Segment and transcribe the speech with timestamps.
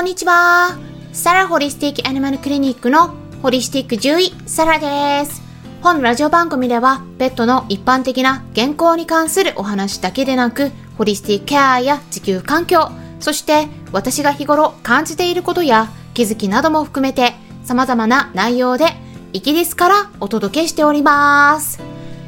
[0.00, 0.78] こんにちは。
[1.12, 5.42] サラホリスティックアニマルクリニックのホリスティック獣医、サラです。
[5.82, 12.90] 本ラジオ番組では、ペットの一般的な健康に関するお話だけでなく、ホリスティックケアや地球環境、
[13.20, 18.86] そして私が日頃感じていることや気づきなども含めて様々な内容で
[19.34, 21.78] イギリスからお届けしております。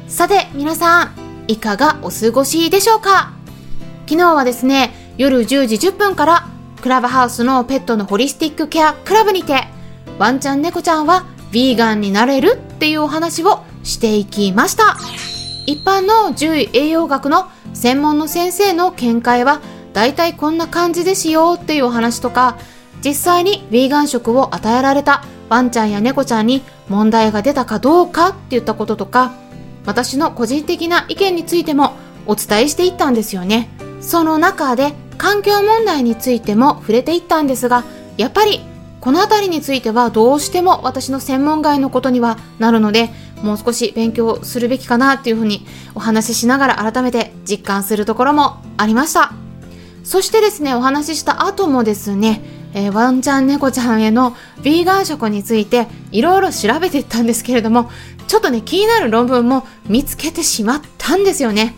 [0.07, 1.11] さて皆さん、
[1.47, 3.33] いかがお過ごしでしょうか？
[4.05, 6.52] 昨日はですね、夜10時10分から
[6.83, 9.69] クラブハウスのペットのホリスティックケアクラブにて、
[10.19, 14.97] ワンちゃん猫ちゃんはヴィーガンになれるっていうお話をしていきました。
[15.65, 19.61] 一般の獣医栄養学の専門の先生の見解は、
[19.93, 22.57] だいたいこんな感じですよっていうお話とか、
[23.01, 29.31] 実際にヴィーガン食を与えられたワンちゃんや猫ちゃんに問題が出たかどうかって言ったこととか、
[29.85, 31.93] 私の個人的な意見についても
[32.25, 33.69] お伝えしていったんですよね。
[34.01, 37.85] その中で環境問題についても触れていったんですが、
[38.17, 38.59] やっぱり
[38.99, 43.09] この辺りについてはどうしても私の専門外のことにはなるので、
[43.41, 49.31] もう少し勉強するべきかなっていうふうにお話ししながら改めて実感するところもありました。
[50.03, 52.41] そしてですね、お話しした後もですね、
[52.73, 57.89] えー、ワンちゃん猫ちゃんへのヴィーガン食についていろいろ調べていったんですけれども、
[58.27, 61.75] ちょっとね、気になる論文も見つけてしまったんですよね。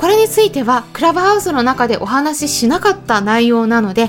[0.00, 4.08] これについては、クラブハウスの中でお話ししなかった内容なので、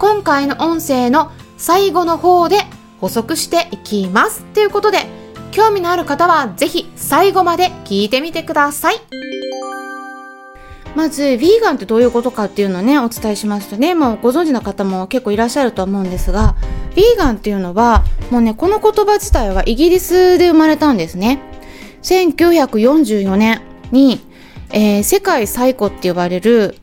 [0.00, 2.56] 今回の音声の最後の方で
[3.00, 4.42] 補足していきます。
[4.46, 5.06] ということで、
[5.52, 8.96] 興味のある方はぜひ最後まで聞いてみてください。
[10.96, 16.56] まず、ヴィーガンってどういうことかっていうのをね、お伝えしますとね、もうご存知の方も結構いらっしゃると思うんですが、
[16.96, 21.40] ヴィーガンっていうのは、もうね、この言葉自体はイギリスで生まれたんですね。
[22.02, 24.26] 1944年に、
[24.70, 26.76] えー、世界最古って呼ばれる、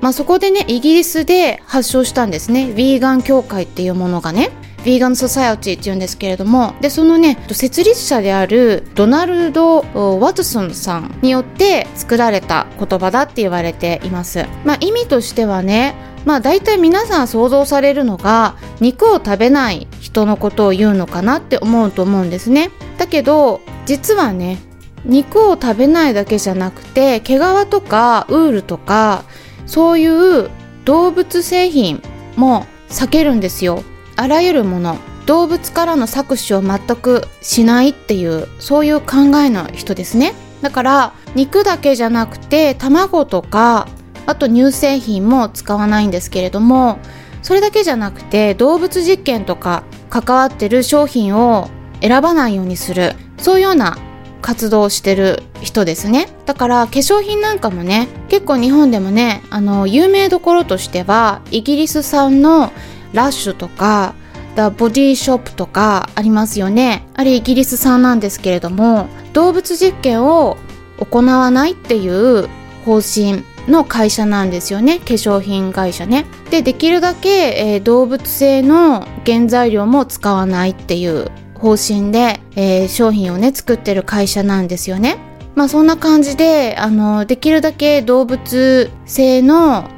[0.00, 2.66] まあ、そこでね、イギリスで発祥したんですね。
[2.66, 4.50] ヴィーガン協会っていうものがね。
[4.84, 14.46] ヴィーガンソサイオティって言うんですけれども、で、そのね、設立者であるドナルド・ワトソンさんによって作られた言葉だって言われています。
[14.64, 15.94] まあ意味としてはね、
[16.24, 22.70] まあ大体皆さん想像されるのが肉を食べない人のことを言うのかなって思うと思うんですね。
[22.98, 24.58] だけど実はね
[25.04, 29.24] 肉を食べないだけじゃなくて毛皮とかウールとか
[29.66, 30.50] そういう
[30.84, 32.02] 動物製品
[32.36, 33.82] も避けるんですよ。
[34.16, 34.98] あらゆるもの。
[35.26, 40.34] 動物からの搾取を全くしないっていうそういう考えの人ですね。
[40.60, 43.86] だから肉だけじゃなくて卵とか
[44.26, 46.98] あと乳製品も使わないんですけれども
[47.42, 51.70] それだけじゃなくて動物実験とか関わってる商品を
[52.02, 53.14] 選ばないようにする。
[53.38, 53.96] そういうような
[54.40, 62.72] 活動してる人ですねだから化粧品なんかもね結構日本でもねあの有名どころとしてはイギリス産の
[63.12, 64.14] ラッシュとか、
[64.54, 67.06] ダボディショップとかありますよね。
[67.14, 70.56] あれイギリス産なんですけれども、動物実験を
[70.98, 72.48] 行わないっていう
[72.84, 74.98] 方針の会社なんですよね。
[74.98, 76.26] 化粧品会社ね。
[76.50, 85.18] で、できるだけ、えー、動物性の原材料も使わないっていう方針で、えー、商品をね、作ってる会社なんですよね。
[85.54, 89.90] まあそんな感じで、あの、できるだけ動物性の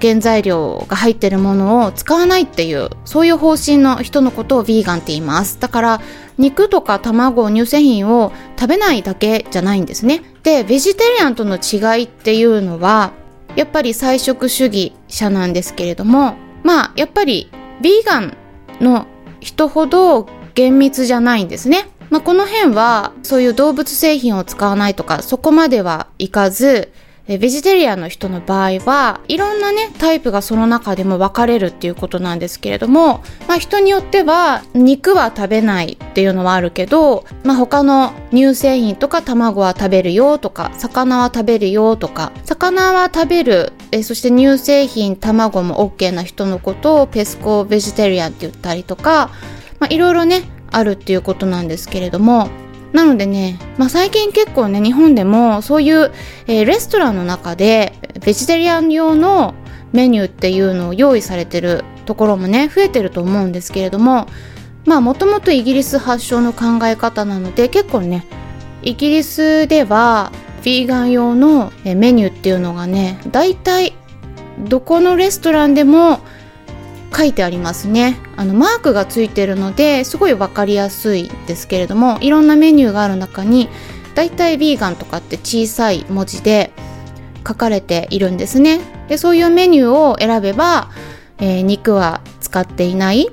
[0.00, 5.58] 原材料が入ってるものを使わないっていう、そういう方針の人のことをヴィーガンって言います。
[5.58, 6.00] だから、
[6.38, 10.22] 肉とか卵、乳製品を食べないだけじゃないんですね。
[10.42, 13.12] で、ベジタリアンとの違いっていうのは、
[13.56, 17.50] やっぱり菜食主義者なんですけれども、まあ、やっぱり、
[17.80, 18.36] ヴィーガン
[18.80, 19.06] の
[19.40, 21.88] 人ほど厳密じゃないんですね。
[22.10, 26.92] まあ、この辺はそういう動物製品を使わないとかそこまではいかず
[27.26, 49.30] ベジタリアンの人の場合はいろんなねタイプがその中でも分かれるっていうことなんですけれども、まあ、人によっては肉は食べないっていうのはあるけど、まあ、他の乳製品とか卵は食べるよとか魚は食べるよとか魚は食べるえそして乳製品卵も OK な人のことをペスコベジタリアンって言ったりとか
[49.84, 52.48] まあいろいろねあるっていうことなんですけれども。
[52.94, 56.12] なのでね、まあ、最近結構ね日本でもそういう、
[56.46, 57.92] えー、レストランの中で
[58.24, 59.56] ベジタリアン用の
[59.92, 64.28] メニューっていうのを用意されてるところもね増えてると思うんですけれども。
[64.86, 68.26] まあもともとイギリス発祥の考え方なので結構ね
[68.82, 70.30] イギリスでは
[70.62, 73.94] ヴィーガン用のメニューっていうのがね大体
[74.58, 76.20] どこのレストランでも
[77.16, 83.68] 書いてありますねあのマークがついてるのですごい分かりやすいですけれどもいろんなメニューがある中に
[84.14, 86.72] だいたいヴィーガンとかって小さい文字で
[87.46, 90.90] 書かれているんですねでそういうメニューを選べば、
[91.38, 93.28] えー、肉は使っていない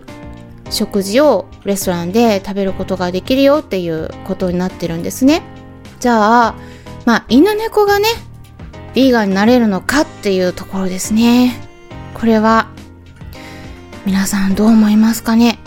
[0.72, 5.44] 食事をレストランで食べることができるよっていうことになってるんですね。
[6.00, 6.56] じゃあ、
[7.06, 8.08] まあ、犬猫がね、
[8.96, 11.56] ヴィーガンになれるのかっていうところですね。
[12.14, 12.70] これは、
[14.06, 15.60] 皆さんどう思いますかね？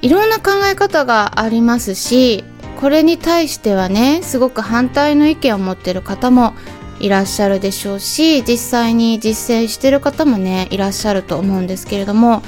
[0.00, 2.44] いろんな考え方がありますし、
[2.80, 6.54] これに対してはね、すごく反対の意見を持ってる方も
[6.98, 12.42] いらっしゃるでしょうし、実際に実践してる方もね、いらっしゃると思うんですけれども、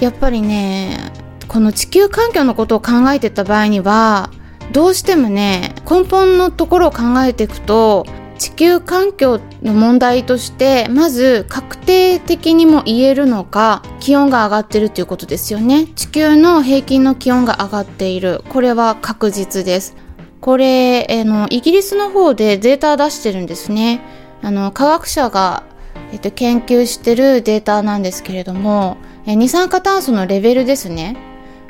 [0.00, 1.12] やっぱりね、
[1.46, 4.30] この地球環境のことを考えてた場合には、
[4.72, 8.04] どうしてもね、根本のところを考えていくと、
[8.40, 15.88] 地球環境の問題としてまず確定的にも言えるのが気温が上がってるっていうことですよね。
[15.88, 18.42] 地球の平均の気温が上がっている。
[18.48, 19.94] これは確実です。
[20.40, 24.00] これ、えのイギリスの方でデータ出してるんですね。
[24.40, 25.64] あの科学者が、
[26.10, 28.96] えっと、研究してるデータなんですけれども
[29.26, 31.18] え二酸化炭素のレベルですね。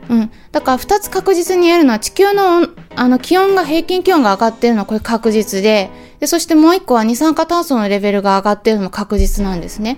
[0.09, 0.31] うん。
[0.53, 5.91] だから二つ確実に言えるのは地球のあの気温が平均気温が上がってるのはこれ確実で、
[6.21, 9.97] で、そしてもう一個は二酸化炭素のレベルが上がってるのも確実なんですね。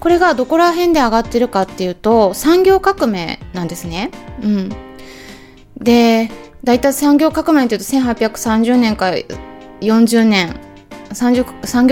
[0.00, 4.10] これがどこら辺で上がってるかっていうと、産業革命なんですね。
[4.42, 4.68] うん。
[5.76, 6.30] で、
[6.62, 9.16] だいたい産業革命っていうと1830年から
[9.80, 10.60] 40年、
[11.12, 11.44] 産業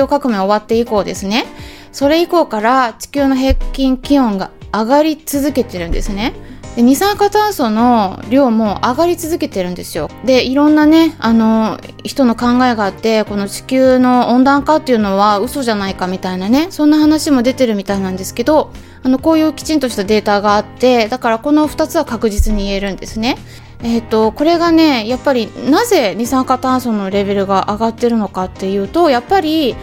[0.06, 1.46] 革命終わって以降ですね。
[1.90, 6.32] それ以降から地球の平均気温が上がり続けてるんですね。
[6.76, 10.08] で二酸化炭素の量も上がり続けてるんですよ。
[10.24, 18.72] でいろんなねあの人の考えがあってこの地球の温暖化っていうのは嘘じゃないかみたいなねそんな話も出てるみたいなんですけど
[19.02, 23.36] あのこういうきちんとしたデータがあってだからこの2つは確実に言えるんですね。
[23.84, 29.74] えー、とこれがねやっぱりなぜ二酸化炭素のレベルが上がってるのかっていうとやっぱり、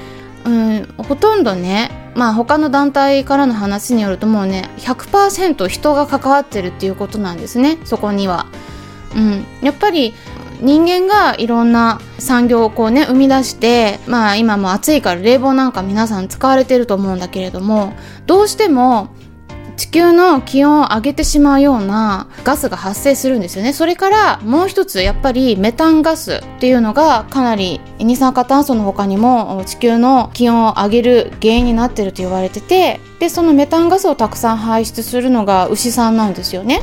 [0.45, 8.47] うん、ほとんどねまあ他の団体からの話によるともうね100%人が関わってるっていうことなんですねそこには。
[9.15, 10.13] うん、やっぱり
[10.61, 17.93] 人間がいろんな産業をこうね生み出してまあ今も暑いから冷房なんか皆さん使われてると思うんだけれども
[18.27, 19.09] どうしても
[19.79, 23.71] 地球の気温を上げてしまうようなガスが発生するんですよね。
[23.71, 36.81] それからもう一つやっぱりメタンガスっていうのがかなり二酸化炭素の他にも地球の気温を上げる原因になってると言われててでそのメタンガスをたくさん排出するのが牛さんなんですよね。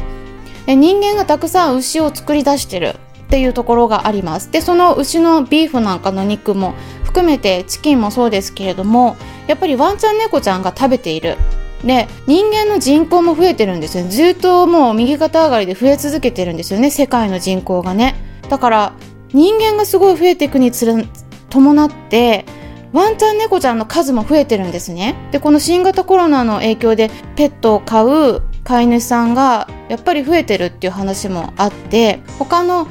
[0.65, 2.95] で人間がたくさん牛を作り出してる
[3.27, 4.51] っていうところがあります。
[4.51, 6.73] でその牛のビーフなんかの肉も
[7.05, 9.17] 含めてチキンもそうですけれども
[9.49, 11.37] やっぱりワンちゃん猫ちゃんが食べている
[11.87, 16.91] で人間の人口も増えてるんですよずっともう右肩上がりで増え続けてるんですよね。
[16.91, 18.17] 世界の人口がね。
[18.49, 18.93] だから
[19.33, 21.06] 人間がすごい増えていくにつれ
[21.49, 22.44] 伴って
[22.93, 25.29] ワンちゃん猫ちゃんの数も増えてるんですね。
[25.31, 32.88] でこの新型コロナの影響でペットを飼う飼い主さんがやっぱり増えてるっていう話もあって他の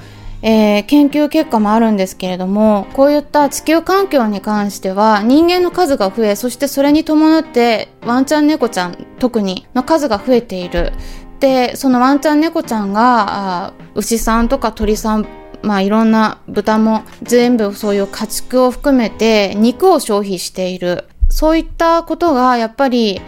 [0.48, 10.94] えー、研究結果もあるんですけれどもこういった地球環境に関しては人間の数が増えそしてそれに伴ってワンちゃん猫ちゃん特にの数が増えている。
[11.40, 15.28] でそのワンちゃん猫ちゃんが牛さんとか鳥さん
[15.64, 21.06] まあいろんな豚も全部そういう家畜を含めて肉を消費している。
[21.28, 23.20] そういったことがやっぱり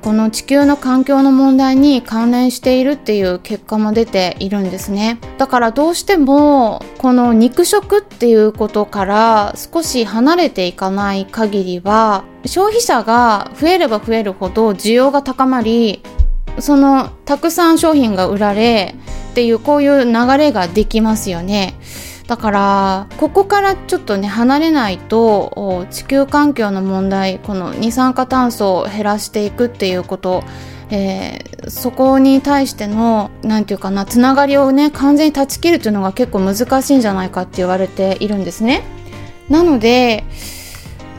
[0.00, 16.02] この地球の環境の問題に関連しているっていう結果も出ているんですねだからどうしてもこの肉食っていうことから少し離れていかない限りは消費者が増えれば増えるほど需要が高まり
[16.60, 18.94] そのたくさん商品が売られ
[19.32, 21.74] っていうこういう流れができますよね。
[22.26, 30.42] だからここからちょっとね離れないと地球環境の問題この二酸化炭素を減らしていくっていうこと
[30.90, 38.82] えー、そこに対しての何て言うかなつながりをね完全に断ち切るというのが結構難しいんじゃないかって言われているんですね。
[39.48, 40.24] なので、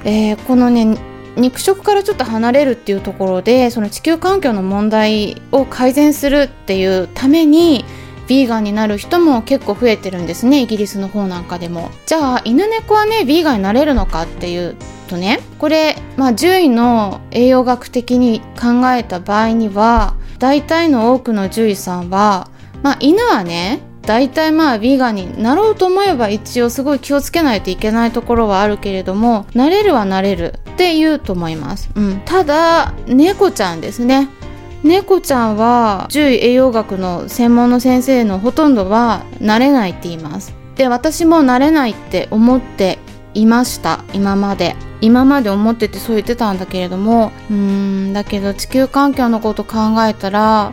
[0.04, 0.98] えー、このね
[1.36, 7.84] 肉食からちょっと離れるっていうところでその地球環境の問題を改善するっていうために
[8.28, 11.92] ヴィーガンになる人も結構増えてるんですねイギリスの方なんかでも。
[12.06, 14.76] じゃあ犬猫はねヴィーガンになれるのかっていう
[15.08, 22.50] とねこれ、まあ、獣医の栄養学的に考えた場合には大体の多くの獣医さんは、
[22.84, 34.30] まあ、犬はね大体まあヴィーガンになろうと思えば一応すごい気をつけないといけないところはあるけれどもなれるはなれるって言うと思います、うん、ただ猫ちゃんですね。
[34.86, 40.54] 猫ちゃんは獣医栄養学の専門の先生のほとんどは慣れないって言います。
[40.76, 43.00] で私も慣れないって思って
[43.34, 44.04] いました。
[44.14, 44.76] 今まで。
[45.02, 47.32] 今まで思っててそう言ってたんだけれども。
[47.50, 49.76] うーんだけど地球環境のこと考
[50.08, 50.72] えたら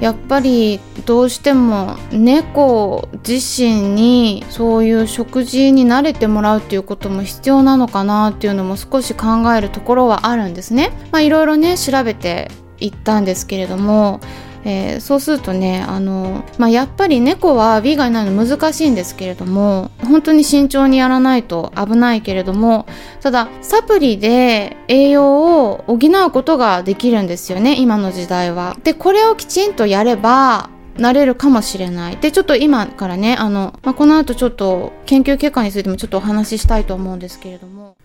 [0.00, 10.92] やっぱりどうしても猫自身にそういう食事に慣れてもらうっていうことも必要なのかなっていうのも少し考えるところはあるんですね。
[11.10, 12.48] まあいろいろね調べて
[12.80, 14.20] いったんですけれども
[14.64, 22.86] えー、そうするとねあの、まあ、やっぱり猫はヴィーガンになるの難しいんですけれども本当に慎重にやらないと危ないけれども
[23.20, 28.76] ただサプリで栄養を補うことができるんですよね今の時代は。
[28.84, 30.68] でこれをきちんとやれば
[30.98, 32.16] なれるかもしれない。
[32.18, 37.96] で、ちょっと今からね、あの、まあ、この後ちょっと研究結果についてもちょっとお話ししたいと思うんですけれども。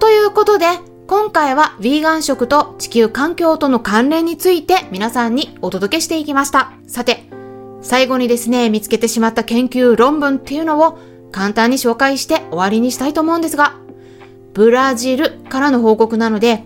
[0.00, 0.66] ということで、
[1.10, 6.72] 今回はヴィーガン食と地球環境との関連について皆さんにお届けしていきました。
[6.86, 7.24] さて、
[7.82, 11.00] 最後にですね、見つけてしまった研究論文っていうのを
[11.32, 13.74] 簡単に紹介して終わりにしたいと思うんですが、
[14.54, 16.62] ブラジルからの報告なので、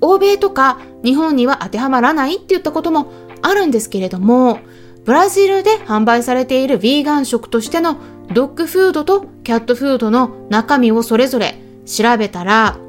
[0.00, 4.58] 欧米とか日本には当てはまらないって言ったこともあるんですけれども、
[5.04, 7.98] ブラジルで販売されているヴィーガン食としての
[8.32, 12.80] ドッグフードとキャットフードの中身をそれぞれ調べたら、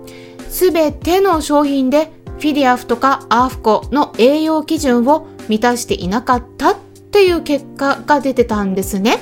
[0.56, 6.78] すべての商品でフィディアフとかアーフコの栄養基準を満たしていなかったっ
[7.12, 9.20] ていう結果が出てたんですね。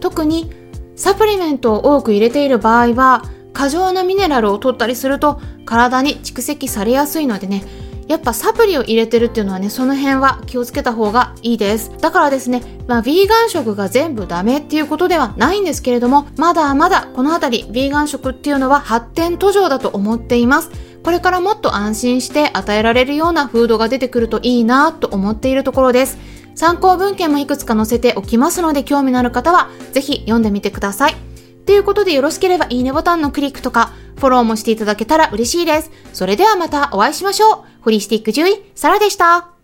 [0.00, 0.52] 特に
[0.96, 3.22] サプリメントを多く入れている場合は
[3.54, 7.64] 過剰なミネラルを取ったりすると体に蓄積されやすいのでね
[8.08, 11.90] やっぱサプリを入れてるっていうのはね、その辺は気をつけた方がいいです。
[12.00, 20.70] だからですね、まあ、ヴィーガン食が全部ダメっていうことではないんですけれども、まだまだこのあたり、ヴィーガン食っていうのは発展途上だと思っています。
[21.02, 26.18] これからもっと安心して与えられるようなフードが出てくるといいなと思っているところです。
[26.54, 31.25] 参考文献もいくつか載せておきますので、興味のある方はぜひ読んでみてください。
[31.66, 35.90] ということでよろしければいいねボタンのクリックとか、フォローもしていただけたら嬉しいです。
[36.12, 37.64] それではまたお会いしましょう。
[37.82, 39.55] ホリスティック獣医、サラでした。